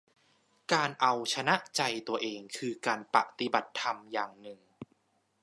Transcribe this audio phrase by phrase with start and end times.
[0.73, 4.59] การเอาชนะใจตัวเองคือการปฏิบัติธรรมอย่างหนึ่ง